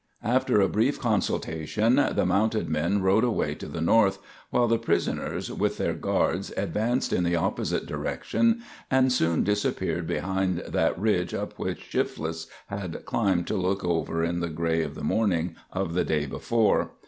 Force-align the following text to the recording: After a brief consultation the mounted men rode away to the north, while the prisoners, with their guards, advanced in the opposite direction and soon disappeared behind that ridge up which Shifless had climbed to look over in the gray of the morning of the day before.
After 0.23 0.59
a 0.59 0.67
brief 0.67 0.99
consultation 0.99 1.97
the 2.15 2.25
mounted 2.25 2.67
men 2.67 3.03
rode 3.03 3.23
away 3.23 3.53
to 3.53 3.67
the 3.67 3.81
north, 3.81 4.17
while 4.49 4.67
the 4.67 4.79
prisoners, 4.79 5.51
with 5.53 5.77
their 5.77 5.93
guards, 5.93 6.51
advanced 6.57 7.13
in 7.13 7.23
the 7.23 7.35
opposite 7.35 7.85
direction 7.85 8.63
and 8.89 9.11
soon 9.11 9.43
disappeared 9.43 10.07
behind 10.07 10.63
that 10.67 10.97
ridge 10.97 11.35
up 11.35 11.53
which 11.59 11.83
Shifless 11.91 12.47
had 12.65 13.05
climbed 13.05 13.45
to 13.45 13.55
look 13.55 13.83
over 13.85 14.23
in 14.23 14.39
the 14.39 14.49
gray 14.49 14.81
of 14.81 14.95
the 14.95 15.03
morning 15.03 15.55
of 15.71 15.93
the 15.93 16.03
day 16.03 16.25
before. 16.25 16.93